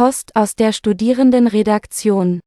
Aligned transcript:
Post 0.00 0.34
aus 0.34 0.56
der 0.56 0.72
Studierendenredaktion. 0.72 2.40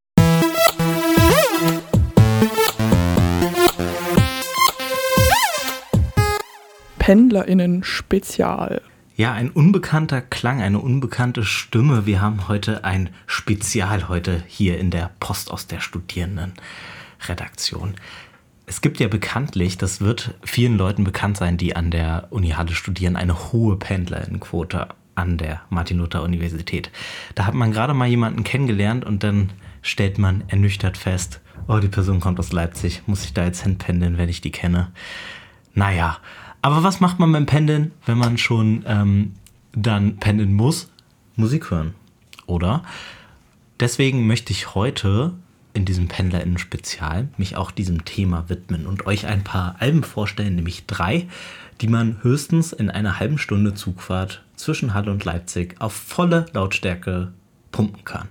PendlerInnen 6.98 7.84
Spezial. 7.84 8.82
Ja, 9.16 9.34
ein 9.34 9.52
unbekannter 9.52 10.22
Klang, 10.22 10.64
eine 10.64 10.80
unbekannte 10.80 11.44
Stimme. 11.44 12.08
Wir 12.08 12.22
haben 12.22 12.48
heute 12.48 12.84
ein 12.86 13.12
Spezial 13.28 14.10
heute 14.10 14.42
hier 14.48 14.80
in 14.80 14.90
der 14.90 15.12
Post 15.20 15.52
aus 15.52 15.68
der 15.68 15.80
Studierendenredaktion. 15.80 17.94
Es 18.66 18.82
gibt 18.82 19.00
ja 19.00 19.08
bekanntlich, 19.08 19.78
das 19.78 20.02
wird 20.02 20.34
vielen 20.44 20.76
Leuten 20.76 21.04
bekannt 21.04 21.38
sein, 21.38 21.58
die 21.58 21.76
an 21.76 21.92
der 21.92 22.30
Uni 22.32 22.50
Halle 22.50 22.74
studieren, 22.74 23.16
eine 23.16 23.52
hohe 23.52 23.78
Pendlerinnenquote 23.78 24.88
an 25.16 25.38
der 25.38 25.62
Martin-Luther-Universität. 25.70 26.92
Da 27.36 27.46
hat 27.46 27.54
man 27.54 27.72
gerade 27.72 27.94
mal 27.94 28.08
jemanden 28.08 28.44
kennengelernt 28.44 29.06
und 29.06 29.24
dann 29.24 29.52
stellt 29.82 30.18
man 30.18 30.44
ernüchtert 30.48 30.98
fest, 30.98 31.42
oh, 31.68 31.80
die 31.80 31.88
Person 31.88 32.20
kommt 32.20 32.40
aus 32.40 32.52
Leipzig, 32.52 33.04
muss 33.06 33.26
ich 33.26 33.34
da 33.34 33.46
jetzt 33.46 33.64
hinpendeln, 33.64 34.18
wenn 34.18 34.30
ich 34.30 34.42
die 34.42 34.52
kenne? 34.52 34.92
Naja, 35.74 36.18
aber 36.62 36.84
was 36.84 37.00
macht 37.00 37.20
man 37.20 37.32
beim 37.32 37.46
Pendeln, 37.46 37.92
wenn 38.06 38.18
man 38.18 38.38
schon 38.38 38.84
ähm, 38.88 39.34
dann 39.74 40.18
pendeln 40.18 40.54
muss? 40.54 40.90
Musik 41.36 41.72
hören, 41.72 41.94
oder? 42.46 42.84
Deswegen 43.80 44.28
möchte 44.28 44.54
ich 44.54 44.76
heute 44.76 45.34
in 45.74 45.86
diesem 45.86 46.08
PendlerInnen-Spezial 46.08 47.28
mich 47.38 47.58
auch 47.58 47.72
diesem 47.72 48.06
Thema 48.06 48.48
widmen 48.48 48.86
und 48.86 49.08
euch 49.08 49.26
ein 49.26 49.44
paar 49.44 49.76
Alben 49.80 50.04
vorstellen, 50.04 50.56
nämlich 50.56 50.86
drei, 50.86 51.28
die 51.82 51.88
man 51.88 52.22
höchstens 52.22 52.72
in 52.72 52.90
einer 52.90 53.20
halben 53.20 53.38
Stunde 53.38 53.74
Zugfahrt 53.74 54.44
zwischen 54.64 54.94
Halle 54.94 55.12
und 55.12 55.26
Leipzig 55.26 55.76
auf 55.80 55.94
volle 55.94 56.46
Lautstärke 56.54 57.34
pumpen 57.72 58.04
kann. 58.06 58.30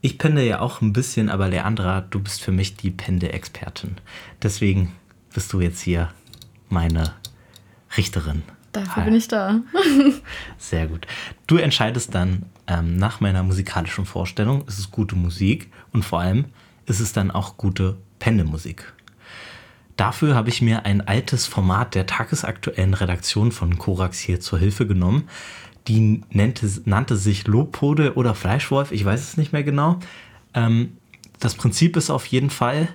Ich 0.00 0.16
pendel 0.16 0.44
ja 0.44 0.60
auch 0.60 0.80
ein 0.80 0.92
bisschen, 0.94 1.28
aber 1.28 1.48
Leandra, 1.48 2.00
du 2.00 2.20
bist 2.20 2.42
für 2.42 2.52
mich 2.52 2.76
die 2.76 2.90
Pendel-Expertin. 2.90 3.96
Deswegen 4.42 4.92
bist 5.34 5.52
du 5.52 5.60
jetzt 5.60 5.80
hier 5.82 6.08
meine 6.70 7.12
Richterin. 7.96 8.42
Dafür 8.72 9.02
bin 9.02 9.14
ich 9.14 9.28
da. 9.28 9.60
Sehr 10.58 10.86
gut. 10.86 11.06
Du 11.46 11.56
entscheidest 11.56 12.14
dann 12.14 12.46
ähm, 12.66 12.96
nach 12.96 13.20
meiner 13.20 13.42
musikalischen 13.42 14.06
Vorstellung, 14.06 14.66
ist 14.66 14.78
es 14.78 14.90
gute 14.90 15.16
Musik 15.16 15.70
und 15.92 16.04
vor 16.04 16.20
allem 16.20 16.46
ist 16.86 17.00
es 17.00 17.12
dann 17.12 17.30
auch 17.30 17.56
gute 17.56 17.98
Pendelmusik. 18.20 18.92
Dafür 20.00 20.34
habe 20.34 20.48
ich 20.48 20.62
mir 20.62 20.86
ein 20.86 21.06
altes 21.06 21.46
Format 21.46 21.94
der 21.94 22.06
tagesaktuellen 22.06 22.94
Redaktion 22.94 23.52
von 23.52 23.76
Korax 23.76 24.18
hier 24.18 24.40
zur 24.40 24.58
Hilfe 24.58 24.86
genommen. 24.86 25.28
Die 25.88 26.22
nannte, 26.30 26.70
nannte 26.86 27.18
sich 27.18 27.46
Lobpode 27.46 28.14
oder 28.14 28.34
Fleischwolf, 28.34 28.92
ich 28.92 29.04
weiß 29.04 29.20
es 29.20 29.36
nicht 29.36 29.52
mehr 29.52 29.62
genau. 29.62 29.98
Ähm, 30.54 30.96
das 31.38 31.54
Prinzip 31.54 31.98
ist 31.98 32.08
auf 32.08 32.24
jeden 32.24 32.48
Fall, 32.48 32.88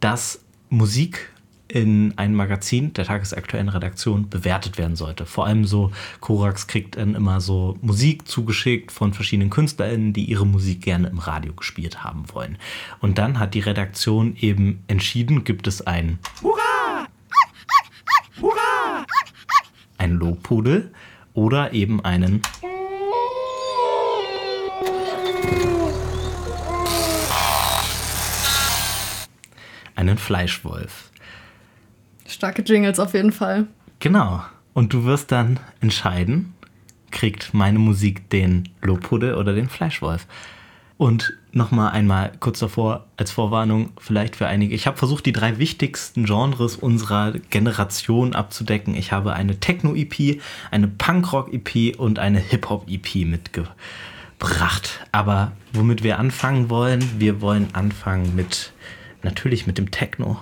dass 0.00 0.44
Musik 0.70 1.32
in 1.70 2.18
einem 2.18 2.34
Magazin 2.34 2.92
der 2.94 3.04
tagesaktuellen 3.04 3.68
Redaktion 3.68 4.28
bewertet 4.28 4.76
werden 4.76 4.96
sollte. 4.96 5.24
Vor 5.24 5.46
allem 5.46 5.64
so, 5.64 5.92
Korax 6.20 6.66
kriegt 6.66 6.96
dann 6.96 7.14
immer 7.14 7.40
so 7.40 7.78
Musik 7.80 8.26
zugeschickt 8.26 8.90
von 8.90 9.14
verschiedenen 9.14 9.50
KünstlerInnen, 9.50 10.12
die 10.12 10.24
ihre 10.24 10.46
Musik 10.46 10.82
gerne 10.82 11.08
im 11.08 11.18
Radio 11.18 11.52
gespielt 11.52 12.02
haben 12.02 12.24
wollen. 12.32 12.58
Und 13.00 13.18
dann 13.18 13.38
hat 13.38 13.54
die 13.54 13.60
Redaktion 13.60 14.34
eben 14.36 14.82
entschieden, 14.88 15.44
gibt 15.44 15.66
es 15.66 15.86
ein 15.86 16.18
Hurra! 16.42 17.06
Hurra! 18.40 19.06
Ein 19.96 20.14
Lobpudel 20.14 20.92
oder 21.34 21.72
eben 21.72 22.04
einen 22.04 22.42
einen 29.94 30.16
Fleischwolf. 30.16 31.09
Starke 32.30 32.62
Jingles 32.62 32.98
auf 32.98 33.14
jeden 33.14 33.32
Fall. 33.32 33.66
Genau. 33.98 34.42
Und 34.72 34.92
du 34.92 35.04
wirst 35.04 35.32
dann 35.32 35.58
entscheiden, 35.80 36.54
kriegt 37.10 37.52
meine 37.52 37.78
Musik 37.78 38.30
den 38.30 38.68
Lobhude 38.82 39.36
oder 39.36 39.52
den 39.52 39.68
Fleischwolf. 39.68 40.26
Und 40.96 41.32
nochmal 41.52 41.92
einmal 41.92 42.32
kurz 42.40 42.58
davor 42.58 43.06
als 43.16 43.30
Vorwarnung, 43.30 43.90
vielleicht 43.98 44.36
für 44.36 44.46
einige. 44.46 44.74
Ich 44.74 44.86
habe 44.86 44.98
versucht, 44.98 45.24
die 45.24 45.32
drei 45.32 45.58
wichtigsten 45.58 46.24
Genres 46.24 46.76
unserer 46.76 47.32
Generation 47.32 48.34
abzudecken. 48.34 48.94
Ich 48.94 49.10
habe 49.10 49.32
eine 49.32 49.58
Techno-EP, 49.58 50.42
eine 50.70 50.88
Punkrock-EP 50.88 51.98
und 51.98 52.18
eine 52.18 52.38
Hip-Hop-EP 52.38 53.26
mitgebracht. 53.26 55.00
Aber 55.10 55.52
womit 55.72 56.02
wir 56.02 56.18
anfangen 56.18 56.68
wollen, 56.68 57.02
wir 57.18 57.40
wollen 57.40 57.68
anfangen 57.72 58.34
mit, 58.36 58.72
natürlich 59.22 59.66
mit 59.66 59.78
dem 59.78 59.90
Techno. 59.90 60.38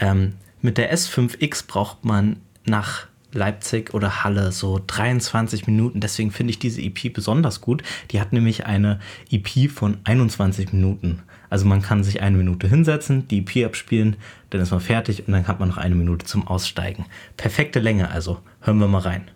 Ähm, 0.00 0.34
mit 0.64 0.78
der 0.78 0.94
S5X 0.94 1.66
braucht 1.66 2.06
man 2.06 2.36
nach 2.64 3.06
Leipzig 3.34 3.92
oder 3.92 4.24
Halle 4.24 4.50
so 4.50 4.80
23 4.86 5.66
Minuten. 5.66 6.00
Deswegen 6.00 6.30
finde 6.30 6.52
ich 6.52 6.58
diese 6.58 6.80
EP 6.80 7.12
besonders 7.12 7.60
gut. 7.60 7.82
Die 8.10 8.18
hat 8.18 8.32
nämlich 8.32 8.64
eine 8.64 8.98
EP 9.30 9.70
von 9.70 9.98
21 10.04 10.72
Minuten. 10.72 11.20
Also 11.50 11.66
man 11.66 11.82
kann 11.82 12.02
sich 12.02 12.22
eine 12.22 12.38
Minute 12.38 12.66
hinsetzen, 12.66 13.28
die 13.28 13.40
EP 13.40 13.66
abspielen, 13.66 14.16
dann 14.48 14.62
ist 14.62 14.70
man 14.70 14.80
fertig 14.80 15.26
und 15.26 15.34
dann 15.34 15.46
hat 15.46 15.60
man 15.60 15.68
noch 15.68 15.76
eine 15.76 15.94
Minute 15.94 16.24
zum 16.24 16.48
Aussteigen. 16.48 17.04
Perfekte 17.36 17.78
Länge 17.78 18.10
also. 18.10 18.40
Hören 18.62 18.78
wir 18.78 18.88
mal 18.88 19.00
rein. 19.00 19.30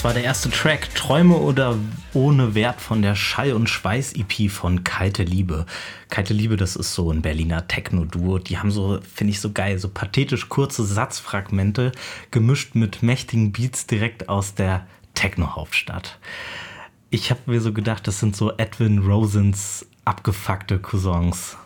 Das 0.00 0.04
war 0.06 0.14
der 0.14 0.24
erste 0.24 0.48
Track, 0.48 0.94
Träume 0.94 1.36
oder 1.36 1.76
ohne 2.14 2.54
Wert 2.54 2.80
von 2.80 3.02
der 3.02 3.14
Schall- 3.14 3.52
und 3.52 3.68
Schweiß-EP 3.68 4.50
von 4.50 4.82
Kalte 4.82 5.24
Liebe. 5.24 5.66
Kalte 6.08 6.32
Liebe, 6.32 6.56
das 6.56 6.74
ist 6.74 6.94
so 6.94 7.12
ein 7.12 7.20
Berliner 7.20 7.68
Techno-Duo. 7.68 8.38
Die 8.38 8.56
haben 8.56 8.70
so, 8.70 8.98
finde 9.02 9.32
ich 9.32 9.40
so 9.40 9.52
geil, 9.52 9.78
so 9.78 9.90
pathetisch 9.90 10.48
kurze 10.48 10.86
Satzfragmente 10.86 11.92
gemischt 12.30 12.74
mit 12.74 13.02
mächtigen 13.02 13.52
Beats 13.52 13.86
direkt 13.86 14.30
aus 14.30 14.54
der 14.54 14.86
Techno-Hauptstadt. 15.12 16.18
Ich 17.10 17.30
habe 17.30 17.40
mir 17.44 17.60
so 17.60 17.74
gedacht, 17.74 18.06
das 18.06 18.20
sind 18.20 18.34
so 18.34 18.52
Edwin 18.56 19.00
Rosens 19.00 19.86
abgefuckte 20.06 20.78
Cousins. 20.78 21.58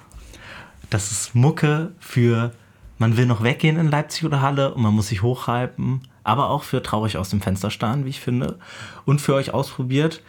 Das 0.91 1.12
ist 1.12 1.37
Mucke 1.37 1.93
für 2.00 2.53
man 2.99 3.16
will 3.16 3.27
noch 3.27 3.43
weggehen 3.43 3.77
in 3.77 3.91
Leipzig 3.91 4.25
oder 4.25 4.41
Halle 4.41 4.75
und 4.75 4.82
man 4.82 4.94
muss 4.94 5.09
sich 5.09 5.22
hochhalten 5.22 6.03
aber 6.25 6.49
auch 6.49 6.65
für 6.65 6.82
traurig 6.82 7.19
aus 7.19 7.28
dem 7.28 7.41
Fenster 7.41 7.71
starren, 7.71 8.05
wie 8.05 8.10
ich 8.10 8.21
finde. 8.21 8.59
Und 9.05 9.21
für 9.21 9.34
euch 9.34 9.53
ausprobiert, 9.53 10.22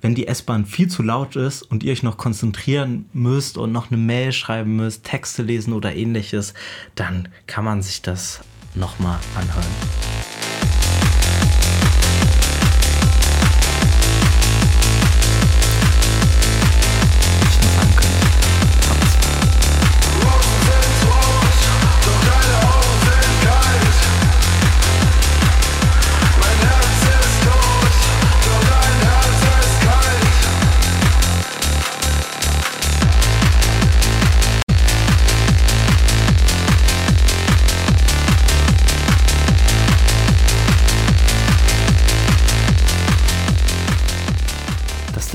wenn 0.00 0.14
die 0.14 0.28
S-Bahn 0.28 0.64
viel 0.64 0.88
zu 0.88 1.02
laut 1.02 1.36
ist 1.36 1.62
und 1.62 1.82
ihr 1.82 1.92
euch 1.92 2.02
noch 2.02 2.16
konzentrieren 2.16 3.10
müsst 3.12 3.58
und 3.58 3.70
noch 3.70 3.90
eine 3.90 4.00
Mail 4.00 4.32
schreiben 4.32 4.76
müsst, 4.76 5.04
Texte 5.04 5.42
lesen 5.42 5.74
oder 5.74 5.94
ähnliches, 5.94 6.54
dann 6.94 7.28
kann 7.46 7.64
man 7.64 7.82
sich 7.82 8.00
das 8.00 8.40
nochmal 8.74 9.18
anhören. 9.34 10.29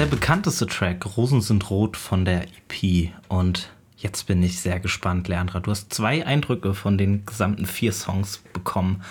Der 0.05 0.11
bekannteste 0.11 0.67
Track, 0.67 1.17
Rosen 1.17 1.41
sind 1.41 1.67
rot 1.71 1.97
von 1.97 2.25
der 2.25 2.43
EP. 2.43 3.09
Und 3.27 3.69
Jetzt 3.97 4.27
bin 4.27 4.43
ich 4.43 4.59
sehr 4.59 4.79
gespannt, 4.79 5.27
Leandra. 5.29 5.61
Du 5.61 5.71
hast 5.71 5.91
zwei 5.91 6.23
Eindrücke 6.23 6.75
von 6.75 6.95
den 6.95 7.25
gesamten 7.25 7.65
vier 7.65 7.91
Songs 7.91 8.37
bekommen 8.53 9.01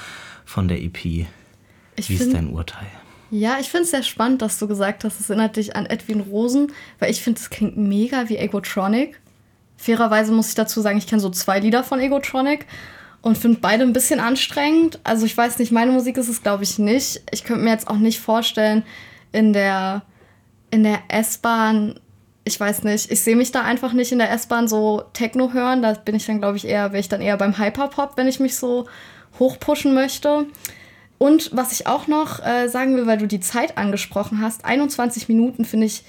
von 0.45 0.69
der 0.69 0.81
EP. 0.83 1.27
Ich 1.97 2.09
Wie 2.11 2.15
ist 2.15 2.23
find- 2.23 2.35
dein 2.35 2.51
Urteil? 2.51 2.87
Ja, 3.33 3.57
ich 3.59 3.71
finde 3.71 3.85
es 3.85 3.91
sehr 3.91 4.05
spannend, 4.05 4.41
dass 4.41 4.59
du 4.61 4.69
gesagt 4.69 5.03
hast, 5.03 5.19
es 5.19 5.31
erinnert 5.31 5.57
dich 5.57 5.75
an 5.75 5.87
Edwin 5.87 6.21
Rosen, 6.21 6.71
weil 7.01 7.11
ich 7.11 7.23
finde, 7.23 7.41
es 7.41 7.51
klingt 7.51 7.77
mega 7.77 8.29
wie 8.29 8.37
Egotronic. 8.37 9.19
Fairerweise 9.79 10.31
muss 10.31 10.51
ich 10.51 10.55
dazu 10.55 10.81
sagen, 10.81 10.99
ich 10.99 11.09
kenne 11.09 11.21
so 11.21 11.31
zwei 11.31 11.59
Lieder 11.59 11.83
von 11.83 11.99
Egotronic 11.99 12.67
und 13.21 13.37
finde 13.37 13.59
beide 13.61 13.83
ein 13.83 13.93
bisschen 13.95 14.21
anstrengend. 14.21 15.01
Also 15.03 15.27
ich 15.27 15.37
weiß 15.37 15.59
nicht, 15.59 15.73
meine 15.73 15.91
Musik 15.91 16.19
ist 16.19 16.29
es, 16.29 16.43
glaube 16.43 16.63
ich, 16.63 16.79
nicht. 16.79 17.21
Ich 17.33 17.43
könnte 17.43 17.65
mir 17.65 17.71
jetzt 17.71 17.89
auch 17.89 17.97
nicht 17.99 18.21
vorstellen, 18.21 18.85
in 19.33 19.53
der, 19.55 20.03
in 20.75 20.83
der 20.83 20.99
S-Bahn, 21.07 22.01
ich 22.43 22.59
weiß 22.59 22.83
nicht, 22.83 23.11
ich 23.11 23.23
sehe 23.23 23.37
mich 23.37 23.53
da 23.53 23.63
einfach 23.63 23.93
nicht 23.93 24.11
in 24.11 24.19
der 24.19 24.33
S-Bahn 24.33 24.67
so 24.67 25.05
Techno 25.13 25.53
hören. 25.53 25.83
Da 25.83 25.93
bin 25.93 26.17
ich 26.17 26.27
dann, 26.27 26.41
glaube 26.41 26.57
ich, 26.57 26.67
eher, 26.67 26.91
wäre 26.91 26.99
ich 26.99 27.09
dann 27.09 27.21
eher 27.21 27.37
beim 27.37 27.59
Hyperpop, 27.59 28.17
wenn 28.17 28.27
ich 28.27 28.41
mich 28.41 28.57
so 28.57 28.87
hochpushen 29.39 29.95
möchte. 29.95 30.47
Und 31.17 31.51
was 31.55 31.71
ich 31.71 31.87
auch 31.87 32.09
noch 32.09 32.45
äh, 32.45 32.67
sagen 32.67 32.97
will, 32.97 33.07
weil 33.07 33.19
du 33.19 33.29
die 33.29 33.39
Zeit 33.39 33.79
angesprochen 33.79 34.41
hast, 34.43 34.65
21 34.65 35.29
Minuten 35.29 35.65
finde 35.65 35.87
ich 35.87 36.03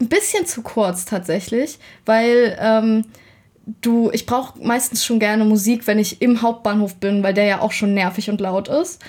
ein 0.00 0.08
bisschen 0.08 0.46
zu 0.46 0.62
kurz 0.62 1.04
tatsächlich, 1.04 1.80
weil 2.06 2.56
ähm, 2.60 3.04
du, 3.80 4.10
ich 4.12 4.24
brauche 4.24 4.64
meistens 4.64 5.04
schon 5.04 5.18
gerne 5.18 5.44
Musik, 5.44 5.88
wenn 5.88 5.98
ich 5.98 6.22
im 6.22 6.42
Hauptbahnhof 6.42 6.94
bin, 6.96 7.24
weil 7.24 7.34
der 7.34 7.44
ja 7.44 7.60
auch 7.60 7.72
schon 7.72 7.92
nervig 7.92 8.30
und 8.30 8.40
laut 8.40 8.68
ist. 8.68 9.02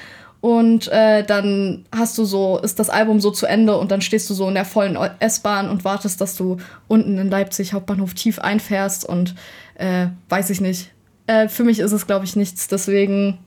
Und 0.46 0.90
äh, 0.90 1.24
dann 1.24 1.86
hast 1.92 2.20
du 2.20 2.24
so, 2.24 2.60
ist 2.60 2.78
das 2.78 2.92
Album 2.92 3.20
so 3.20 3.32
zu 3.32 3.48
Ende 3.48 3.76
und 3.80 3.90
dann 3.90 4.02
stehst 4.02 4.30
du 4.30 4.36
so 4.36 4.48
in 4.48 4.54
der 4.54 4.64
vollen 4.64 4.96
S-Bahn 5.18 5.72
und 5.72 5.84
wartest, 5.84 6.22
dass 6.22 6.38
du 6.38 6.58
unten 6.88 7.18
in 7.18 7.32
Leipzig 7.32 7.74
Hauptbahnhof 7.74 8.14
tief 8.14 8.38
einfährst 8.38 9.10
und 9.10 9.34
äh, 9.74 10.06
weiß 10.30 10.52
ich 10.52 10.62
nicht. 10.62 10.92
Äh, 11.26 11.48
für 11.48 11.64
mich 11.64 11.80
ist 11.80 11.94
es, 11.94 12.06
glaube 12.06 12.26
ich, 12.26 12.36
nichts. 12.36 12.68
Deswegen 12.68 13.40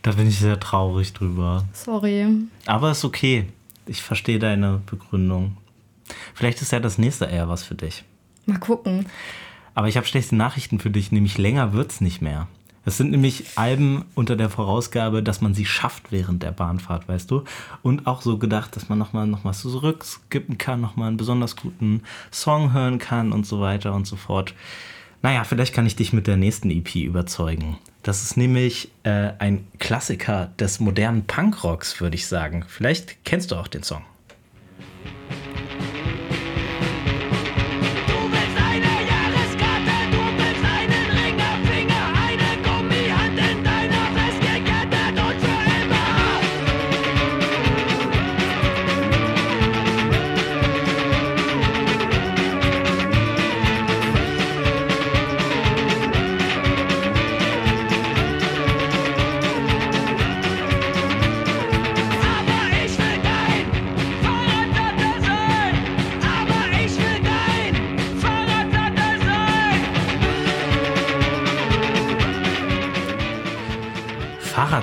Da 0.00 0.12
bin 0.12 0.28
ich 0.28 0.38
sehr 0.38 0.58
traurig 0.58 1.12
drüber. 1.12 1.66
Sorry. 1.74 2.26
Aber 2.64 2.92
ist 2.92 3.04
okay. 3.04 3.50
Ich 3.84 4.00
verstehe 4.00 4.38
deine 4.38 4.80
Begründung. 4.86 5.58
Vielleicht 6.32 6.62
ist 6.62 6.72
ja 6.72 6.80
das 6.80 6.96
nächste 6.96 7.26
eher 7.26 7.50
was 7.50 7.64
für 7.64 7.74
dich. 7.74 8.04
Mal 8.48 8.58
gucken. 8.58 9.06
Aber 9.74 9.88
ich 9.88 9.96
habe 9.96 10.06
schlechte 10.06 10.34
Nachrichten 10.34 10.80
für 10.80 10.90
dich, 10.90 11.12
nämlich 11.12 11.38
länger 11.38 11.72
wird's 11.72 12.00
nicht 12.00 12.22
mehr. 12.22 12.48
Es 12.84 12.96
sind 12.96 13.10
nämlich 13.10 13.44
Alben 13.56 14.06
unter 14.14 14.34
der 14.34 14.48
Vorausgabe, 14.48 15.22
dass 15.22 15.42
man 15.42 15.52
sie 15.52 15.66
schafft 15.66 16.10
während 16.10 16.42
der 16.42 16.52
Bahnfahrt, 16.52 17.06
weißt 17.06 17.30
du? 17.30 17.44
Und 17.82 18.06
auch 18.06 18.22
so 18.22 18.38
gedacht, 18.38 18.74
dass 18.74 18.88
man 18.88 18.98
nochmal 18.98 19.26
noch 19.26 19.44
mal 19.44 19.52
zurückskippen 19.52 20.56
kann, 20.56 20.80
nochmal 20.80 21.08
einen 21.08 21.18
besonders 21.18 21.56
guten 21.56 22.02
Song 22.32 22.72
hören 22.72 22.98
kann 22.98 23.32
und 23.32 23.46
so 23.46 23.60
weiter 23.60 23.92
und 23.92 24.06
so 24.06 24.16
fort. 24.16 24.54
Naja, 25.20 25.44
vielleicht 25.44 25.74
kann 25.74 25.84
ich 25.84 25.96
dich 25.96 26.14
mit 26.14 26.26
der 26.26 26.38
nächsten 26.38 26.70
EP 26.70 26.94
überzeugen. 26.96 27.76
Das 28.02 28.22
ist 28.22 28.38
nämlich 28.38 28.90
äh, 29.02 29.32
ein 29.38 29.66
Klassiker 29.78 30.50
des 30.58 30.80
modernen 30.80 31.26
Punkrocks, 31.26 32.00
würde 32.00 32.14
ich 32.14 32.26
sagen. 32.26 32.64
Vielleicht 32.66 33.22
kennst 33.26 33.50
du 33.50 33.56
auch 33.56 33.68
den 33.68 33.82
Song. 33.82 34.02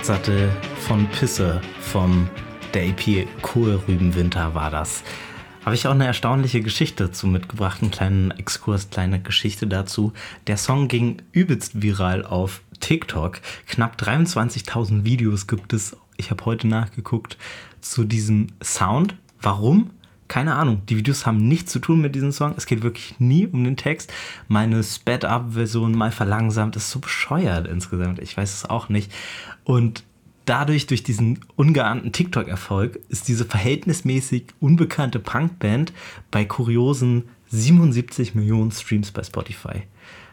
Fahrradsattel 0.05 0.51
von 0.81 1.07
Pisse 1.07 1.59
vom 1.81 2.29
der 2.75 2.85
EP 2.85 3.27
Kohlrübenwinter 3.41 4.53
war 4.53 4.69
das. 4.69 5.01
Habe 5.65 5.73
ich 5.73 5.87
auch 5.87 5.93
eine 5.93 6.05
erstaunliche 6.05 6.61
Geschichte 6.61 7.07
dazu 7.07 7.25
mitgebracht, 7.25 7.81
einen 7.81 7.89
kleinen 7.89 8.29
Exkurs, 8.29 8.91
kleine 8.91 9.19
Geschichte 9.19 9.65
dazu. 9.65 10.13
Der 10.45 10.57
Song 10.57 10.89
ging 10.89 11.23
übelst 11.31 11.81
viral 11.81 12.23
auf 12.23 12.61
TikTok. 12.81 13.41
Knapp 13.65 13.99
23.000 13.99 15.05
Videos 15.05 15.47
gibt 15.47 15.73
es, 15.73 15.97
ich 16.17 16.29
habe 16.29 16.45
heute 16.45 16.67
nachgeguckt, 16.67 17.39
zu 17.81 18.03
diesem 18.03 18.49
Sound. 18.63 19.15
Warum? 19.41 19.89
Keine 20.27 20.55
Ahnung. 20.55 20.81
Die 20.87 20.97
Videos 20.97 21.25
haben 21.25 21.47
nichts 21.47 21.71
zu 21.71 21.79
tun 21.79 22.01
mit 22.01 22.15
diesem 22.15 22.31
Song. 22.31 22.55
Es 22.57 22.65
geht 22.65 22.81
wirklich 22.81 23.19
nie 23.19 23.45
um 23.45 23.63
den 23.63 23.77
Text. 23.77 24.11
Meine 24.47 24.83
Sped-Up-Version 24.83 25.91
mal 25.91 26.11
verlangsamt 26.11 26.75
ist 26.75 26.89
so 26.89 26.99
bescheuert 26.99 27.67
insgesamt. 27.67 28.19
Ich 28.19 28.35
weiß 28.35 28.53
es 28.53 28.69
auch 28.69 28.89
nicht. 28.89 29.11
Und 29.63 30.03
dadurch, 30.45 30.87
durch 30.87 31.03
diesen 31.03 31.39
ungeahnten 31.55 32.11
TikTok-Erfolg, 32.11 32.99
ist 33.09 33.27
diese 33.27 33.45
verhältnismäßig 33.45 34.47
unbekannte 34.59 35.19
Punkband 35.19 35.93
bei 36.31 36.43
kuriosen 36.45 37.25
77 37.49 38.33
Millionen 38.33 38.71
Streams 38.71 39.11
bei 39.11 39.23
Spotify. 39.23 39.83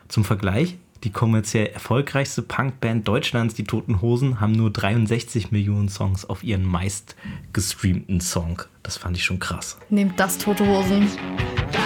Zum 0.08 0.24
Vergleich, 0.24 0.78
die 1.04 1.10
kommerziell 1.10 1.66
erfolgreichste 1.66 2.42
Punkband 2.42 3.08
Deutschlands, 3.08 3.54
die 3.54 3.64
Toten 3.64 4.00
Hosen, 4.00 4.40
haben 4.40 4.52
nur 4.52 4.70
63 4.70 5.50
Millionen 5.50 5.88
Songs 5.88 6.24
auf 6.24 6.44
ihren 6.44 6.64
meist 6.64 7.16
gestreamten 7.52 8.20
Song. 8.20 8.62
Das 8.82 8.96
fand 8.96 9.16
ich 9.16 9.24
schon 9.24 9.38
krass. 9.38 9.78
Nehmt 9.90 10.18
das, 10.18 10.38
Tote 10.38 10.66
Hosen. 10.66 11.08
Dann 11.72 11.81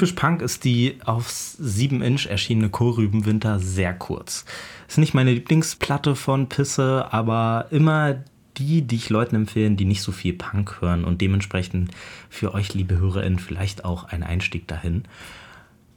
Typisch 0.00 0.14
Punk 0.14 0.40
ist 0.40 0.64
die 0.64 0.96
auf 1.04 1.28
7-Inch 1.28 2.24
erschienene 2.24 2.70
Kohlrübenwinter 2.70 3.58
sehr 3.58 3.92
kurz. 3.92 4.46
Ist 4.88 4.96
nicht 4.96 5.12
meine 5.12 5.30
Lieblingsplatte 5.30 6.16
von 6.16 6.48
Pisse, 6.48 7.12
aber 7.12 7.66
immer 7.70 8.24
die, 8.56 8.80
die 8.80 8.96
ich 8.96 9.10
Leuten 9.10 9.36
empfehlen, 9.36 9.76
die 9.76 9.84
nicht 9.84 10.00
so 10.00 10.10
viel 10.10 10.32
Punk 10.32 10.80
hören 10.80 11.04
und 11.04 11.20
dementsprechend 11.20 11.90
für 12.30 12.54
euch, 12.54 12.72
liebe 12.72 12.96
HörerInnen, 12.96 13.38
vielleicht 13.38 13.84
auch 13.84 14.04
ein 14.04 14.22
Einstieg 14.22 14.66
dahin. 14.66 15.02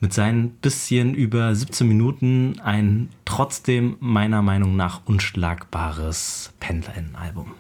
Mit 0.02 0.12
seinen 0.12 0.50
bisschen 0.50 1.16
über 1.16 1.56
17 1.56 1.88
Minuten 1.88 2.60
ein 2.62 3.08
trotzdem 3.24 3.96
meiner 4.02 4.42
Meinung 4.42 4.76
nach 4.76 5.00
unschlagbares 5.06 6.52
PendlerInnen-Album. 6.60 7.54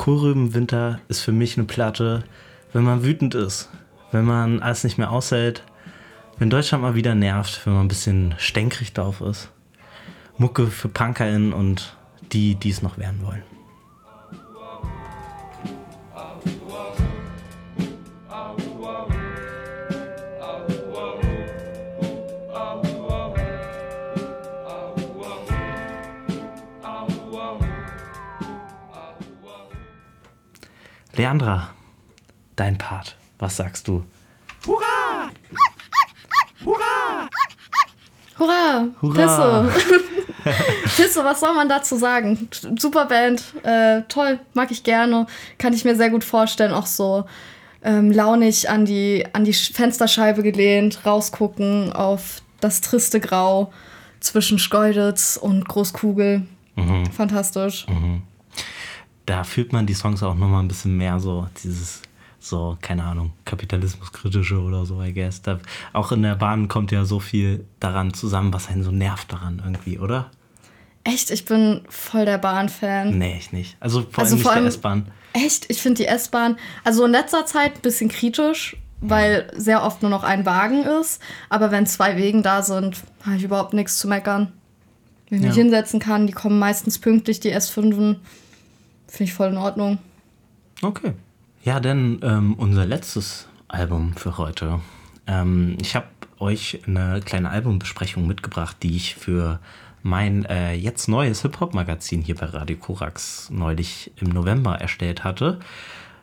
Kohlrübenwinter 0.00 0.98
ist 1.08 1.20
für 1.20 1.30
mich 1.30 1.58
eine 1.58 1.66
Platte, 1.66 2.24
wenn 2.72 2.84
man 2.84 3.04
wütend 3.04 3.34
ist, 3.34 3.68
wenn 4.12 4.24
man 4.24 4.62
alles 4.62 4.82
nicht 4.82 4.96
mehr 4.96 5.10
aushält, 5.10 5.62
wenn 6.38 6.48
Deutschland 6.48 6.80
mal 6.82 6.94
wieder 6.94 7.14
nervt, 7.14 7.66
wenn 7.66 7.74
man 7.74 7.84
ein 7.84 7.88
bisschen 7.88 8.34
stänkrig 8.38 8.94
drauf 8.94 9.20
ist. 9.20 9.50
Mucke 10.38 10.68
für 10.68 10.88
PunkerInnen 10.88 11.52
und 11.52 11.98
die, 12.32 12.54
die 12.54 12.70
es 12.70 12.80
noch 12.80 12.96
werden 12.96 13.20
wollen. 13.22 13.42
Leandra, 31.20 31.68
dein 32.56 32.78
Part. 32.78 33.14
Was 33.38 33.56
sagst 33.56 33.86
du? 33.86 34.04
Hurra! 34.66 35.28
Hurra! 38.38 38.88
Pisse! 39.02 39.70
Pisse, 40.96 41.22
was 41.24 41.40
soll 41.40 41.52
man 41.52 41.68
dazu 41.68 41.96
sagen? 41.96 42.48
Super 42.78 43.04
Band, 43.04 43.44
äh, 43.64 44.00
toll, 44.08 44.40
mag 44.54 44.70
ich 44.70 44.82
gerne. 44.82 45.26
Kann 45.58 45.74
ich 45.74 45.84
mir 45.84 45.94
sehr 45.94 46.08
gut 46.08 46.24
vorstellen. 46.24 46.72
Auch 46.72 46.86
so 46.86 47.26
ähm, 47.84 48.10
launig 48.10 48.70
an 48.70 48.86
die, 48.86 49.26
an 49.34 49.44
die 49.44 49.52
Fensterscheibe 49.52 50.42
gelehnt, 50.42 51.04
rausgucken 51.04 51.92
auf 51.92 52.40
das 52.62 52.80
triste 52.80 53.20
Grau 53.20 53.74
zwischen 54.20 54.58
Schkeuditz 54.58 55.36
und 55.36 55.68
Großkugel. 55.68 56.46
Fantastisch. 57.14 57.84
Da 59.30 59.44
fühlt 59.44 59.72
man 59.72 59.86
die 59.86 59.94
Songs 59.94 60.24
auch 60.24 60.34
nochmal 60.34 60.60
ein 60.60 60.66
bisschen 60.66 60.96
mehr 60.96 61.20
so, 61.20 61.46
dieses, 61.62 62.02
so, 62.40 62.76
keine 62.82 63.04
Ahnung, 63.04 63.32
kapitalismuskritische 63.44 64.58
oder 64.60 64.84
so, 64.84 65.00
I 65.00 65.12
guess. 65.12 65.40
Da, 65.40 65.60
auch 65.92 66.10
in 66.10 66.22
der 66.22 66.34
Bahn 66.34 66.66
kommt 66.66 66.90
ja 66.90 67.04
so 67.04 67.20
viel 67.20 67.64
daran 67.78 68.12
zusammen, 68.12 68.52
was 68.52 68.68
einen 68.68 68.82
so 68.82 68.90
nervt 68.90 69.32
daran 69.32 69.62
irgendwie, 69.64 70.00
oder? 70.00 70.30
Echt, 71.04 71.30
ich 71.30 71.44
bin 71.44 71.82
voll 71.88 72.24
der 72.24 72.38
Bahn-Fan. 72.38 73.16
Nee, 73.16 73.36
ich 73.38 73.52
nicht. 73.52 73.76
Also 73.78 74.02
vor 74.10 74.24
Also 74.24 74.34
allem 74.34 74.42
vor 74.42 74.52
nicht 74.56 74.62
der 74.64 74.68
S-Bahn. 74.70 75.06
Echt, 75.32 75.70
ich 75.70 75.80
finde 75.80 75.98
die 76.02 76.06
S-Bahn, 76.08 76.56
also 76.82 77.04
in 77.04 77.12
letzter 77.12 77.46
Zeit 77.46 77.76
ein 77.76 77.82
bisschen 77.82 78.08
kritisch, 78.08 78.76
weil 79.00 79.50
sehr 79.56 79.84
oft 79.84 80.02
nur 80.02 80.10
noch 80.10 80.24
ein 80.24 80.44
Wagen 80.44 80.82
ist. 80.82 81.22
Aber 81.48 81.70
wenn 81.70 81.86
zwei 81.86 82.16
Wegen 82.16 82.42
da 82.42 82.62
sind, 82.62 82.96
habe 83.24 83.36
ich 83.36 83.44
überhaupt 83.44 83.74
nichts 83.74 83.96
zu 84.00 84.08
meckern. 84.08 84.52
Wenn 85.28 85.38
ich 85.38 85.46
mich 85.46 85.56
Ja. 85.56 85.62
hinsetzen 85.62 86.00
kann, 86.00 86.26
die 86.26 86.32
kommen 86.32 86.58
meistens 86.58 86.98
pünktlich, 86.98 87.38
die 87.38 87.54
S5. 87.54 88.16
Finde 89.10 89.24
ich 89.24 89.34
voll 89.34 89.48
in 89.48 89.56
Ordnung. 89.56 89.98
Okay. 90.82 91.14
Ja, 91.64 91.80
denn 91.80 92.20
ähm, 92.22 92.54
unser 92.54 92.86
letztes 92.86 93.48
Album 93.66 94.14
für 94.14 94.38
heute. 94.38 94.80
Ähm, 95.26 95.76
ich 95.80 95.96
habe 95.96 96.06
euch 96.38 96.80
eine 96.86 97.20
kleine 97.20 97.50
Albumbesprechung 97.50 98.26
mitgebracht, 98.28 98.76
die 98.82 98.94
ich 98.94 99.16
für 99.16 99.58
mein 100.02 100.44
äh, 100.44 100.74
jetzt 100.74 101.08
neues 101.08 101.42
Hip-Hop-Magazin 101.42 102.22
hier 102.22 102.36
bei 102.36 102.46
Radio 102.46 102.76
Korax 102.76 103.50
neulich 103.50 104.12
im 104.16 104.28
November 104.28 104.76
erstellt 104.80 105.24
hatte. 105.24 105.58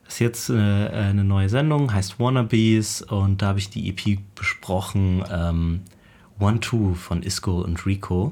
Das 0.06 0.14
ist 0.14 0.20
jetzt 0.20 0.50
äh, 0.50 0.54
eine 0.54 1.26
neue 1.26 1.50
Sendung, 1.50 1.94
heißt 1.94 2.22
Wannabes 2.22 3.02
und 3.02 3.42
da 3.42 3.48
habe 3.48 3.60
ich 3.60 3.70
die 3.70 3.90
EP 3.90 4.20
besprochen, 4.34 5.26
ähm, 5.30 5.82
One 6.40 6.62
Two 6.62 6.94
von 6.94 7.22
Isco 7.22 7.60
und 7.62 7.86
Rico. 7.86 8.32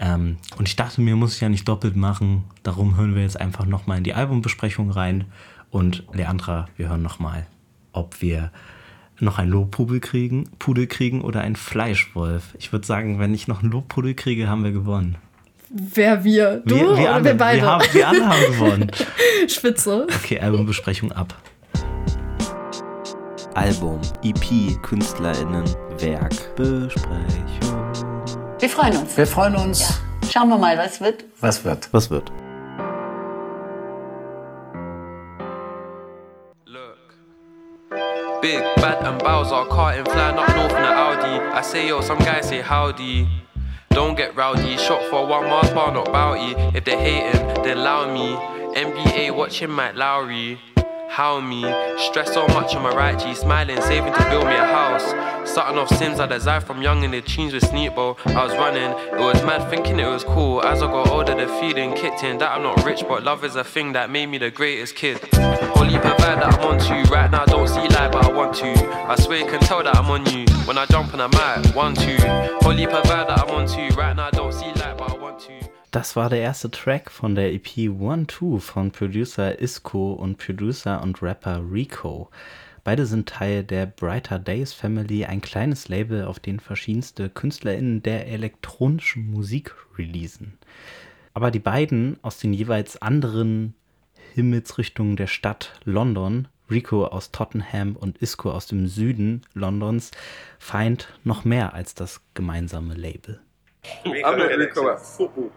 Ähm, 0.00 0.38
und 0.56 0.66
ich 0.66 0.76
dachte 0.76 1.02
mir, 1.02 1.14
muss 1.14 1.34
ich 1.34 1.40
ja 1.42 1.48
nicht 1.48 1.68
doppelt 1.68 1.94
machen. 1.94 2.44
Darum 2.62 2.96
hören 2.96 3.14
wir 3.14 3.22
jetzt 3.22 3.38
einfach 3.38 3.66
nochmal 3.66 3.98
in 3.98 4.04
die 4.04 4.14
Albumbesprechung 4.14 4.90
rein. 4.90 5.26
Und 5.70 6.04
Leandra, 6.12 6.68
wir 6.76 6.88
hören 6.88 7.02
nochmal, 7.02 7.46
ob 7.92 8.20
wir 8.22 8.50
noch 9.20 9.38
ein 9.38 9.50
Lobpudel 9.50 10.00
kriegen, 10.00 10.48
Pudel 10.58 10.86
kriegen 10.86 11.20
oder 11.20 11.42
ein 11.42 11.54
Fleischwolf. 11.54 12.54
Ich 12.58 12.72
würde 12.72 12.86
sagen, 12.86 13.18
wenn 13.18 13.34
ich 13.34 13.46
noch 13.46 13.62
ein 13.62 13.70
Lobpudel 13.70 14.14
kriege, 14.14 14.48
haben 14.48 14.64
wir 14.64 14.72
gewonnen. 14.72 15.16
Wer 15.68 16.24
wir? 16.24 16.62
Du 16.64 16.74
wir, 16.74 16.82
wir, 16.82 16.90
oder 16.92 17.14
alle, 17.14 17.24
wir 17.24 17.34
beide? 17.34 17.60
Wir, 17.60 17.68
haben, 17.68 17.84
wir 17.92 18.08
alle 18.08 18.26
haben 18.26 18.52
gewonnen. 18.52 18.90
Spitze. 19.48 20.06
Okay, 20.16 20.40
Albumbesprechung 20.40 21.12
ab. 21.12 21.34
Album, 23.54 24.00
EP, 24.24 24.80
KünstlerInnen, 24.82 25.64
Werk, 25.98 26.56
Besprechung. 26.56 27.69
Wir 28.60 28.68
freuen 28.68 28.96
uns. 28.96 29.16
Wir 29.16 29.26
freuen 29.26 29.56
uns. 29.56 30.00
Schauen 30.30 30.50
wir 30.50 30.58
mal, 30.58 30.76
was 30.76 31.00
wird. 31.00 31.24
Was 31.40 31.64
wird? 31.64 31.88
Was 31.92 32.10
wird? 32.10 32.30
Look. 36.66 36.98
Big, 38.42 38.62
bad 38.76 39.02
and 39.04 39.18
Bowser, 39.18 39.64
carting 39.70 40.04
flying 40.04 40.36
up 40.38 40.48
north 40.54 40.72
in 40.72 40.82
the 40.82 40.92
Audi. 40.92 41.40
I 41.58 41.62
say 41.62 41.88
yo, 41.88 42.02
some 42.02 42.18
guys 42.18 42.48
say 42.48 42.60
howdy. 42.60 43.26
Don't 43.90 44.14
get 44.14 44.36
rowdy, 44.36 44.76
shot 44.76 45.02
for 45.10 45.26
one 45.26 45.48
Mars 45.48 45.70
bar, 45.70 45.90
not 45.92 46.12
bounty. 46.12 46.54
If 46.76 46.84
they 46.84 46.96
hating, 46.96 47.62
then 47.64 47.78
allow 47.78 48.12
me. 48.12 48.36
NBA 48.76 49.34
watching 49.34 49.70
Mike 49.70 49.96
Lowry. 49.96 50.58
How 51.10 51.40
me? 51.40 51.62
Stress 51.98 52.32
so 52.32 52.46
much 52.46 52.76
on 52.76 52.82
my 52.84 52.94
right 52.94 53.18
G, 53.18 53.34
smiling, 53.34 53.82
saving 53.82 54.12
to 54.12 54.30
build 54.30 54.46
me 54.46 54.54
a 54.54 54.64
house. 54.64 55.04
Starting 55.50 55.76
off 55.76 55.88
sins 55.88 56.20
I 56.20 56.26
desire 56.26 56.60
from 56.60 56.80
young 56.82 57.02
in 57.02 57.10
the 57.10 57.20
tunes 57.20 57.52
with 57.52 57.66
Sneak 57.66 57.96
Bowl. 57.96 58.16
I 58.26 58.44
was 58.44 58.52
running, 58.52 58.92
it 58.92 59.18
was 59.18 59.42
mad 59.42 59.68
thinking 59.68 59.98
it 59.98 60.06
was 60.06 60.22
cool. 60.22 60.64
As 60.64 60.82
I 60.82 60.86
got 60.86 61.08
older, 61.08 61.34
the 61.34 61.48
feeling 61.58 61.94
kicked 61.94 62.22
in 62.22 62.38
that 62.38 62.52
I'm 62.52 62.62
not 62.62 62.84
rich, 62.84 63.02
but 63.08 63.24
love 63.24 63.44
is 63.44 63.56
a 63.56 63.64
thing 63.64 63.92
that 63.94 64.08
made 64.08 64.26
me 64.26 64.38
the 64.38 64.52
greatest 64.52 64.94
kid. 64.94 65.18
Holy 65.74 65.98
provide 65.98 66.40
that 66.42 66.54
I'm 66.54 66.64
on 66.64 66.78
to. 66.78 67.10
Right 67.12 67.28
now, 67.28 67.42
I 67.42 67.46
don't 67.46 67.66
see 67.66 67.88
light, 67.88 68.12
but 68.12 68.24
I 68.24 68.32
want 68.32 68.54
to. 68.56 68.72
I 69.08 69.16
swear 69.16 69.40
you 69.40 69.46
can 69.46 69.60
tell 69.60 69.82
that 69.82 69.96
I'm 69.96 70.08
on 70.12 70.24
you. 70.26 70.46
When 70.64 70.78
I 70.78 70.86
jump 70.86 71.12
on 71.12 71.28
mic, 71.30 71.74
one, 71.74 71.96
two. 71.96 72.18
Holy 72.60 72.86
provide 72.86 73.28
that 73.28 73.40
I'm 73.40 73.50
on 73.50 73.66
to. 73.66 73.96
Right 73.96 74.14
now, 74.14 74.28
I 74.28 74.30
don't 74.30 74.52
see 74.52 74.72
light, 74.74 74.89
Das 75.90 76.14
war 76.14 76.30
der 76.30 76.38
erste 76.38 76.70
Track 76.70 77.10
von 77.10 77.34
der 77.34 77.52
EP 77.52 77.90
One 77.98 78.28
Two 78.28 78.60
von 78.60 78.92
Producer 78.92 79.58
Isco 79.58 80.12
und 80.12 80.38
Producer 80.38 81.02
und 81.02 81.20
Rapper 81.20 81.64
Rico. 81.68 82.30
Beide 82.84 83.06
sind 83.06 83.28
Teil 83.28 83.64
der 83.64 83.86
Brighter 83.86 84.38
Days 84.38 84.72
Family, 84.72 85.24
ein 85.24 85.40
kleines 85.40 85.88
Label, 85.88 86.26
auf 86.26 86.38
dem 86.38 86.60
verschiedenste 86.60 87.28
KünstlerInnen 87.28 88.04
der 88.04 88.28
elektronischen 88.28 89.32
Musik 89.32 89.74
releasen. 89.98 90.58
Aber 91.34 91.50
die 91.50 91.58
beiden 91.58 92.18
aus 92.22 92.38
den 92.38 92.52
jeweils 92.52 93.02
anderen 93.02 93.74
Himmelsrichtungen 94.34 95.16
der 95.16 95.26
Stadt 95.26 95.80
London, 95.82 96.46
Rico 96.70 97.04
aus 97.04 97.32
Tottenham 97.32 97.96
und 97.96 98.18
Isco 98.18 98.52
aus 98.52 98.68
dem 98.68 98.86
Süden 98.86 99.42
Londons, 99.54 100.12
vereint 100.60 101.08
noch 101.24 101.44
mehr 101.44 101.74
als 101.74 101.96
das 101.96 102.20
gemeinsame 102.34 102.94
Label. 102.94 103.40
Rico 104.04 104.96
football. 104.96 105.50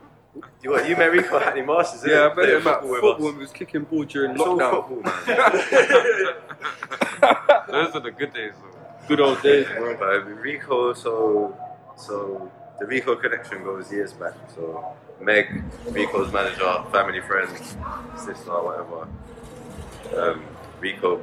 You, 0.64 0.72
what, 0.72 0.88
you 0.90 0.96
met 0.96 1.12
Rico 1.12 1.38
at 1.40 1.54
the 1.56 1.62
Masters, 1.62 2.04
Yeah, 2.10 2.26
I 2.26 2.30
innit? 2.30 2.36
met 2.38 2.50
him 2.50 2.68
at 2.68 2.80
Playing 2.80 2.92
with 2.92 3.02
football 3.02 3.28
and 3.30 3.38
we 3.38 3.44
was 3.44 3.52
kicking 3.52 3.84
ball 3.84 4.04
during 4.04 4.32
It's 4.32 4.42
all 4.42 4.58
lockdown. 4.58 4.88
football, 4.88 5.04
man. 5.04 5.14
Those 7.70 7.96
are 7.96 8.00
the 8.00 8.12
good 8.12 8.34
days, 8.34 8.54
though. 8.62 9.08
Good 9.08 9.20
old 9.20 9.42
days, 9.42 9.68
bro. 9.78 9.96
But 9.98 10.26
Rico, 10.42 10.94
so 10.94 11.58
so 11.98 12.52
the 12.80 12.86
Rico 12.86 13.16
connection 13.16 13.64
goes 13.64 13.92
years 13.92 14.14
back. 14.14 14.34
So 14.56 14.96
Meg, 15.22 15.64
Rico's 15.92 16.32
manager, 16.32 16.84
family 16.92 17.22
friend, 17.22 17.50
sister, 18.18 18.52
whatever. 18.52 19.08
Um, 20.18 20.44
Rico, 20.80 21.20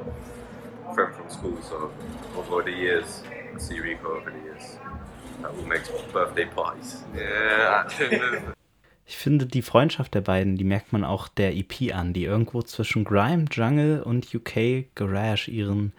friend 0.93 1.13
from 1.15 1.29
school. 1.29 1.57
So 1.63 1.91
over 2.37 2.61
the 2.61 2.71
years, 2.71 3.23
I 3.55 3.59
see 3.59 3.79
Rico 3.79 4.17
over 4.17 4.29
the 4.29 4.39
years. 4.39 4.77
That 5.41 5.55
will 5.55 5.65
make 5.65 5.81
birthday 6.13 6.45
parties. 6.45 7.01
Yeah, 7.15 7.87
Ich 9.05 9.17
finde, 9.17 9.45
die 9.45 9.61
Freundschaft 9.61 10.13
der 10.13 10.21
beiden, 10.21 10.57
die 10.57 10.63
merkt 10.63 10.93
man 10.93 11.03
auch 11.03 11.27
der 11.27 11.55
EP 11.55 11.93
an, 11.93 12.13
die 12.13 12.23
irgendwo 12.23 12.61
zwischen 12.61 13.03
Grime, 13.03 13.45
Jungle 13.51 14.01
und 14.03 14.33
UK 14.33 14.85
Garage 14.95 15.51
ihren 15.51 15.93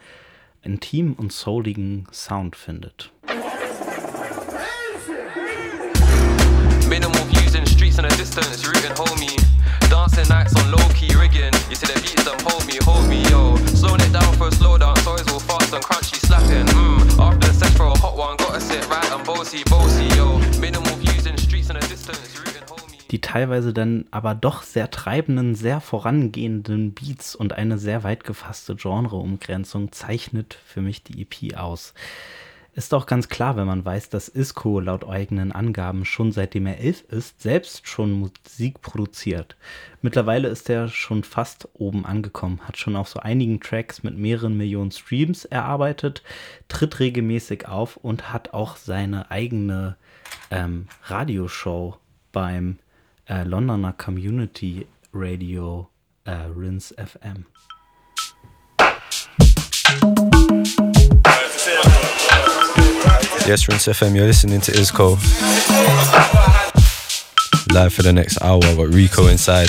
intimen 0.62 1.14
und 1.14 1.32
souligen 1.32 2.06
Sound 2.12 2.56
findet. 2.56 3.11
Minimal 6.88 7.25
views 7.32 7.54
in 7.54 7.66
streets 7.66 7.99
in 7.99 8.04
the 8.09 8.16
distance, 8.16 8.66
rooting 8.66 8.94
homie. 8.97 9.37
Dancing 9.88 10.28
nights 10.28 10.54
on 10.56 10.71
low 10.71 10.88
key 10.94 11.14
rigging. 11.16 11.52
You 11.71 11.76
see 11.76 11.87
the 11.87 11.99
beats 12.00 12.25
them 12.25 12.38
hold 12.44 12.66
me, 12.66 12.78
hold 12.85 13.09
me, 13.09 13.23
yo. 13.30 13.56
Slowing 13.66 14.00
it 14.00 14.12
down 14.12 14.35
for 14.37 14.49
a 14.49 14.52
slow 14.52 14.78
so 14.78 15.14
it's 15.14 15.32
all 15.32 15.40
fast 15.40 15.73
and 15.73 15.82
crunchy 15.82 16.16
slapping. 16.26 16.66
Mm. 16.66 17.18
After 17.18 17.49
the 17.49 17.54
sesh 17.54 17.76
for 17.76 17.87
a 17.87 17.99
hot 17.99 18.16
one, 18.16 18.37
gotta 18.37 18.61
sit 18.61 18.87
right 18.88 19.11
and 19.12 19.25
bossy, 19.25 19.62
bossy, 19.64 20.04
yo. 20.16 20.38
Minimal 20.61 20.97
views 20.97 21.26
in 21.26 21.37
streets 21.38 21.71
in 21.71 21.76
the 21.76 21.87
distance. 21.88 22.42
Die 23.12 23.21
teilweise 23.21 23.75
dann 23.75 24.07
aber 24.11 24.35
doch 24.35 24.62
sehr 24.62 24.90
treibenden, 24.90 25.54
sehr 25.54 25.83
vorangehenden 25.83 26.95
Beats 26.95 27.35
und 27.35 27.52
eine 27.52 27.76
sehr 27.76 28.04
weit 28.04 28.25
gefasste 28.25 28.75
Genreumgrenzung 28.75 29.92
zeichnet 29.92 30.59
für 30.64 30.81
mich 30.81 31.04
die 31.04 31.21
EP 31.21 31.59
aus. 31.59 31.92
Ist 32.75 32.95
auch 32.95 33.04
ganz 33.04 33.28
klar, 33.28 33.57
wenn 33.57 33.66
man 33.66 33.85
weiß, 33.85 34.09
dass 34.09 34.28
Isco 34.28 34.81
laut 34.81 35.07
eigenen 35.07 35.52
Angaben 35.52 36.07
schon 36.07 36.33
seitdem 36.33 36.64
er 36.64 36.78
elf 36.78 37.02
ist, 37.02 37.42
selbst 37.42 37.87
schon 37.87 38.12
Musik 38.12 38.81
produziert. 38.81 39.57
Mittlerweile 40.00 40.49
ist 40.49 40.71
er 40.71 40.88
schon 40.88 41.23
fast 41.23 41.69
oben 41.75 42.07
angekommen, 42.07 42.61
hat 42.66 42.78
schon 42.78 42.97
auf 42.97 43.11
so 43.11 43.21
einigen 43.21 43.61
Tracks 43.61 44.02
mit 44.02 44.16
mehreren 44.16 44.57
Millionen 44.57 44.90
Streams 44.90 45.45
erarbeitet, 45.45 46.23
tritt 46.69 46.99
regelmäßig 46.99 47.69
auf 47.69 47.99
und 47.99 48.33
hat 48.33 48.54
auch 48.54 48.76
seine 48.76 49.31
eigene 49.31 49.97
ähm, 50.50 50.87
Radioshow 51.04 51.99
beim 52.33 52.78
äh, 53.29 53.45
Londoner 53.45 53.93
Community 53.93 54.87
Radio 55.12 55.91
uh, 56.26 56.31
äh, 56.31 56.35
Rinse 56.57 56.95
FM. 56.97 57.47
Yes, 63.47 63.69
Rinse 63.69 63.93
FM, 63.93 64.14
you're 64.14 64.26
listening 64.26 64.61
to 64.61 64.73
Isco. 64.73 65.19
Live 67.73 67.93
for 67.93 68.02
the 68.02 68.12
next 68.12 68.41
hour, 68.43 68.61
got 68.61 68.95
Rico 68.95 69.26
inside. 69.26 69.69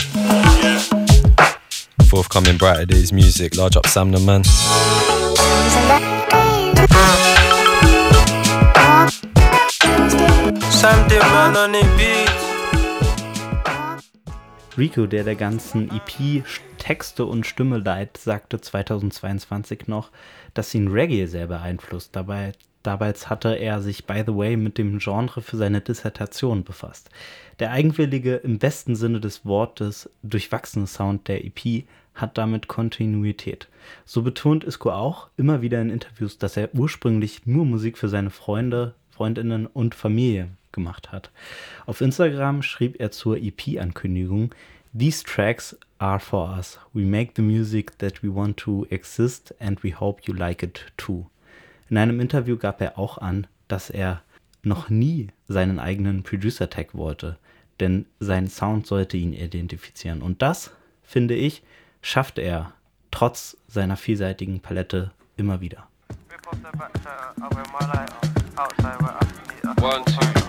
Forthcoming 2.07 2.57
Brighter 2.57 2.85
Days 2.85 3.11
music, 3.11 3.55
large 3.57 3.75
up 3.75 3.87
Sam 3.87 4.11
the 4.11 4.19
man. 4.19 4.43
Sam 10.71 11.07
the 11.07 11.19
man 11.19 11.57
on 11.57 11.71
the 11.71 11.81
beat. 11.97 12.32
Rico, 14.77 15.05
der 15.05 15.23
der 15.23 15.35
ganzen 15.35 15.91
EP 15.91 16.43
Texte 16.79 17.25
und 17.25 17.45
Stimme 17.45 17.77
leiht, 17.77 18.17
sagte 18.17 18.59
2022 18.59 19.87
noch, 19.87 20.09
dass 20.55 20.73
ihn 20.73 20.87
Reggae 20.87 21.27
sehr 21.27 21.47
beeinflusst. 21.47 22.15
Dabei, 22.15 22.53
dabei 22.81 23.13
hatte 23.13 23.55
er 23.55 23.81
sich, 23.81 24.05
by 24.05 24.23
the 24.25 24.35
way, 24.35 24.57
mit 24.57 24.79
dem 24.79 24.97
Genre 24.97 25.41
für 25.41 25.57
seine 25.57 25.81
Dissertation 25.81 26.63
befasst. 26.63 27.11
Der 27.59 27.71
eigenwillige, 27.71 28.35
im 28.37 28.57
besten 28.57 28.95
Sinne 28.95 29.19
des 29.19 29.45
Wortes, 29.45 30.09
durchwachsene 30.23 30.87
Sound 30.87 31.27
der 31.27 31.45
EP 31.45 31.85
hat 32.15 32.37
damit 32.39 32.67
Kontinuität. 32.67 33.67
So 34.05 34.23
betont 34.23 34.63
Isco 34.63 34.91
auch 34.91 35.29
immer 35.37 35.61
wieder 35.61 35.81
in 35.81 35.91
Interviews, 35.91 36.39
dass 36.39 36.57
er 36.57 36.73
ursprünglich 36.73 37.45
nur 37.45 37.65
Musik 37.65 37.97
für 37.97 38.09
seine 38.09 38.31
Freunde, 38.31 38.95
Freundinnen 39.11 39.67
und 39.67 39.93
Familie 39.93 40.49
gemacht 40.73 41.11
hat. 41.11 41.31
Auf 41.85 42.01
Instagram 42.01 42.61
schrieb 42.61 42.99
er 42.99 43.11
zur 43.11 43.37
EP-Ankündigung, 43.37 44.53
These 44.95 45.23
tracks 45.23 45.75
are 45.97 46.19
for 46.19 46.55
us. 46.55 46.77
We 46.93 47.03
make 47.03 47.31
the 47.35 47.41
music 47.41 47.97
that 47.97 48.21
we 48.21 48.33
want 48.33 48.57
to 48.57 48.85
exist 48.89 49.55
and 49.59 49.83
we 49.83 49.91
hope 49.91 50.23
you 50.25 50.33
like 50.33 50.61
it 50.61 50.91
too. 50.97 51.25
In 51.89 51.97
einem 51.97 52.19
Interview 52.19 52.57
gab 52.57 52.81
er 52.81 52.99
auch 52.99 53.17
an, 53.17 53.47
dass 53.67 53.89
er 53.89 54.21
noch 54.61 54.89
nie 54.89 55.27
seinen 55.47 55.79
eigenen 55.79 56.23
Producer-Tag 56.23 56.95
wollte, 56.95 57.37
denn 57.79 58.05
sein 58.19 58.47
Sound 58.47 58.87
sollte 58.87 59.17
ihn 59.17 59.33
identifizieren. 59.33 60.21
Und 60.21 60.41
das, 60.41 60.71
finde 61.01 61.35
ich, 61.35 61.63
schafft 62.01 62.37
er 62.37 62.73
trotz 63.11 63.57
seiner 63.67 63.97
vielseitigen 63.97 64.59
Palette 64.59 65.11
immer 65.37 65.61
wieder. 65.61 65.87
One, 69.81 70.05
two, 70.05 70.42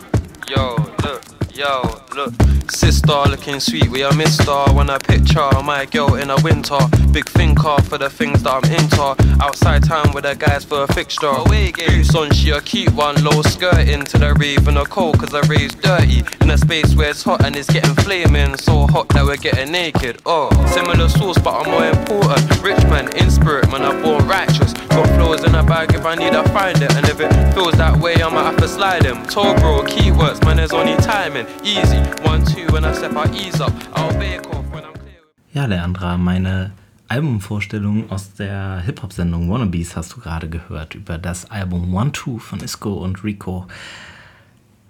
yo, 0.49 0.77
look, 1.03 1.23
yo, 1.55 2.04
look. 2.15 2.33
Sister 2.71 3.13
looking 3.29 3.61
sweet, 3.61 3.89
we 3.89 4.03
a 4.03 4.13
mister. 4.15 4.53
When 4.73 4.91
I 4.91 4.99
picture 4.99 5.49
my 5.63 5.85
girl 5.87 6.15
in 6.15 6.31
a 6.31 6.37
winter, 6.43 6.79
big 7.13 7.29
thinker 7.29 7.81
for 7.83 7.99
the 7.99 8.09
things 8.09 8.43
that 8.43 8.65
I'm 8.65 8.71
into. 8.73 9.43
Outside 9.43 9.85
town 9.85 10.13
with 10.13 10.25
the 10.25 10.35
guys 10.35 10.65
for 10.65 10.85
a 10.85 10.93
fixture. 10.93 11.33
Eh? 11.53 11.73
Boots 12.05 12.15
on, 12.15 12.31
she 12.33 12.51
a 12.51 12.61
cute 12.61 12.93
one, 12.95 13.23
low 13.25 13.43
skirt 13.43 13.89
into 13.89 14.19
the 14.19 14.35
rave 14.35 14.67
and 14.69 14.79
a 14.79 14.85
cold 14.85 15.19
cause 15.19 15.31
the 15.31 15.43
rave's 15.43 15.75
dirty. 15.75 16.23
In 16.41 16.51
a 16.51 16.59
space 16.59 16.95
where 16.95 17.11
it's 17.11 17.23
hot 17.23 17.45
and 17.45 17.57
it's 17.57 17.71
getting 17.71 17.95
flaming, 17.97 18.57
so 18.57 18.87
hot 18.87 19.09
that 19.11 19.25
we're 19.25 19.37
getting 19.37 19.73
naked. 19.73 20.21
Oh, 20.27 20.51
similar 20.67 21.09
source, 21.09 21.39
but 21.39 21.55
I'm 21.55 21.71
more 21.71 21.87
important. 21.87 22.63
Rich 22.63 22.85
man, 22.85 23.15
in 23.17 23.31
spirit, 23.31 23.71
man, 23.71 23.83
I'm 23.83 24.03
born 24.03 24.27
righteous. 24.29 24.73
Got 24.89 25.09
flows 25.17 25.45
in 25.45 25.55
a 25.55 25.63
bag 25.63 25.95
if 25.95 26.05
I 26.05 26.15
need, 26.15 26.35
I 26.35 26.45
find 26.49 26.81
it. 26.81 26.95
And 26.95 27.09
if 27.09 27.21
it 27.21 27.33
feels 27.55 27.75
that 27.75 27.97
way, 27.99 28.15
I 28.23 28.29
might 28.29 28.45
have 28.45 28.57
to 28.59 28.69
slide 28.69 29.03
them. 29.03 29.27
Toe 29.27 29.55
bro, 29.57 29.83
keywords, 29.83 30.45
man, 30.45 30.57
there's 30.57 30.73
only 30.73 30.97
timing. 30.97 31.47
Easy, 31.63 31.99
one, 32.25 32.45
two, 32.45 32.67
when 32.73 32.85
I 32.85 32.93
step, 32.93 33.13
I 33.17 33.31
ease 33.35 33.61
up. 33.61 33.73
I'll 33.95 34.13
bake 34.19 34.47
off 34.49 34.65
when 34.73 34.85
I'm 34.85 34.93
clear. 34.93 35.23
Ja, 35.53 35.67
Leandra, 35.67 36.17
meine 36.17 36.73
Albumvorstellung 37.09 38.11
aus 38.11 38.35
der 38.35 38.83
Hip-Hop-Sendung 38.85 39.51
Wannabes 39.51 39.97
hast 39.97 40.15
du 40.15 40.21
gerade 40.21 40.49
gehört 40.49 40.95
über 40.95 41.19
das 41.19 41.51
Album 41.51 41.95
One 41.95 42.13
Two 42.13 42.39
von 42.39 42.61
Isco 42.61 42.95
und 42.95 43.23
Rico. 43.25 43.67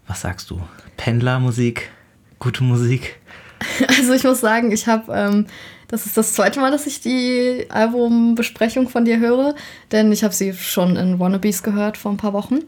Was 0.06 0.20
sagst 0.20 0.50
du? 0.50 0.60
Pendlermusik? 0.96 1.90
Gute 2.38 2.64
Musik? 2.64 3.20
Also 3.88 4.12
ich 4.12 4.24
muss 4.24 4.40
sagen, 4.40 4.72
ich 4.72 4.86
habe, 4.86 5.10
ähm, 5.12 5.46
das 5.88 6.04
ist 6.04 6.16
das 6.18 6.34
zweite 6.34 6.60
Mal, 6.60 6.70
dass 6.70 6.86
ich 6.86 7.00
die 7.00 7.64
Albumbesprechung 7.70 8.90
von 8.90 9.06
dir 9.06 9.18
höre, 9.18 9.54
denn 9.90 10.12
ich 10.12 10.22
habe 10.22 10.34
sie 10.34 10.52
schon 10.52 10.96
in 10.96 11.18
Wannabes 11.18 11.62
gehört 11.62 11.96
vor 11.96 12.12
ein 12.12 12.18
paar 12.18 12.34
Wochen. 12.34 12.60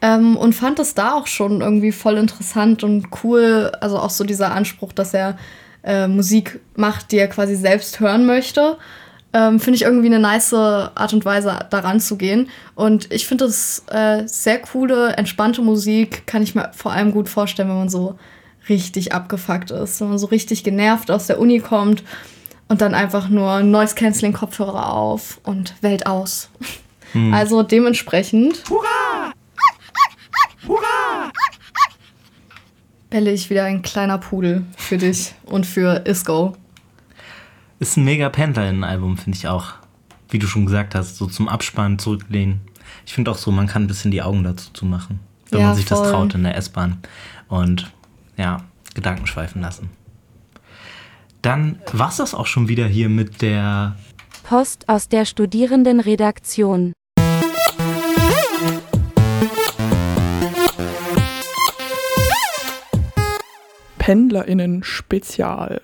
Ähm, 0.00 0.36
und 0.36 0.54
fand 0.54 0.78
es 0.78 0.94
da 0.94 1.14
auch 1.14 1.26
schon 1.26 1.60
irgendwie 1.60 1.92
voll 1.92 2.18
interessant 2.18 2.84
und 2.84 3.08
cool. 3.24 3.72
Also 3.80 3.98
auch 3.98 4.10
so 4.10 4.24
dieser 4.24 4.52
Anspruch, 4.52 4.92
dass 4.92 5.12
er 5.14 5.36
äh, 5.82 6.06
Musik 6.06 6.60
macht, 6.76 7.12
die 7.12 7.18
er 7.18 7.28
quasi 7.28 7.56
selbst 7.56 7.98
hören 8.00 8.26
möchte. 8.26 8.76
Ähm, 9.32 9.60
finde 9.60 9.76
ich 9.76 9.82
irgendwie 9.82 10.06
eine 10.06 10.20
nice 10.20 10.54
Art 10.54 11.12
und 11.12 11.24
Weise, 11.24 11.58
daran 11.70 12.00
zu 12.00 12.16
gehen. 12.16 12.48
Und 12.74 13.12
ich 13.12 13.26
finde 13.26 13.46
das 13.46 13.84
äh, 13.90 14.26
sehr 14.26 14.58
coole, 14.60 15.16
entspannte 15.16 15.62
Musik. 15.62 16.26
Kann 16.26 16.42
ich 16.42 16.54
mir 16.54 16.70
vor 16.74 16.92
allem 16.92 17.12
gut 17.12 17.28
vorstellen, 17.28 17.68
wenn 17.68 17.76
man 17.76 17.88
so 17.88 18.18
richtig 18.68 19.12
abgefuckt 19.12 19.70
ist. 19.70 20.00
Wenn 20.00 20.08
man 20.08 20.18
so 20.18 20.28
richtig 20.28 20.64
genervt 20.64 21.10
aus 21.10 21.26
der 21.26 21.40
Uni 21.40 21.60
kommt 21.60 22.04
und 22.68 22.80
dann 22.80 22.94
einfach 22.94 23.28
nur 23.28 23.60
Noise-Canceling-Kopfhörer 23.60 24.92
auf 24.92 25.40
und 25.42 25.74
Welt 25.82 26.06
aus. 26.06 26.50
Hm. 27.12 27.32
Also 27.32 27.62
dementsprechend. 27.62 28.62
Bälle 33.10 33.32
ich 33.32 33.48
wieder 33.48 33.64
ein 33.64 33.82
kleiner 33.82 34.18
Pudel 34.18 34.64
für 34.76 34.98
dich 34.98 35.34
und 35.46 35.64
für 35.66 36.04
Isco. 36.06 36.54
Ist 37.78 37.96
ein 37.96 38.04
mega 38.04 38.28
Pendlerinnen-Album, 38.28 39.16
finde 39.16 39.38
ich 39.38 39.48
auch. 39.48 39.74
Wie 40.30 40.38
du 40.38 40.46
schon 40.46 40.66
gesagt 40.66 40.94
hast, 40.94 41.16
so 41.16 41.26
zum 41.26 41.48
Abspannen, 41.48 41.98
zurücklehnen. 41.98 42.60
Ich 43.06 43.14
finde 43.14 43.30
auch 43.30 43.38
so, 43.38 43.50
man 43.50 43.66
kann 43.66 43.84
ein 43.84 43.86
bisschen 43.86 44.10
die 44.10 44.20
Augen 44.20 44.44
dazu 44.44 44.70
zumachen, 44.74 45.20
wenn 45.50 45.60
Ja, 45.60 45.66
man 45.68 45.76
sich 45.76 45.86
das 45.86 46.00
voll. 46.00 46.10
traut 46.10 46.34
in 46.34 46.42
der 46.42 46.56
S-Bahn. 46.56 46.98
Und 47.48 47.90
ja, 48.36 48.58
Gedanken 48.94 49.26
schweifen 49.26 49.62
lassen. 49.62 49.88
Dann 51.40 51.78
war 51.92 52.10
es 52.10 52.16
das 52.16 52.34
auch 52.34 52.46
schon 52.46 52.68
wieder 52.68 52.86
hier 52.86 53.08
mit 53.08 53.40
der 53.40 53.96
Post 54.42 54.88
aus 54.88 55.08
der 55.08 55.24
Studierendenredaktion. 55.24 56.92
PendlerInnen 64.08 64.82
Spezial. 64.84 65.82